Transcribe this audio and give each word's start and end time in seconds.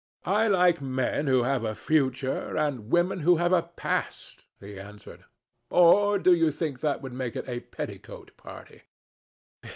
"I 0.25 0.47
like 0.47 0.81
men 0.81 1.27
who 1.27 1.43
have 1.43 1.63
a 1.63 1.75
future 1.75 2.57
and 2.57 2.89
women 2.89 3.19
who 3.19 3.35
have 3.35 3.53
a 3.53 3.61
past," 3.61 4.45
he 4.59 4.79
answered. 4.79 5.25
"Or 5.69 6.17
do 6.17 6.33
you 6.33 6.49
think 6.49 6.79
that 6.79 7.03
would 7.03 7.13
make 7.13 7.35
it 7.35 7.47
a 7.47 7.59
petticoat 7.59 8.35
party?" 8.35 8.81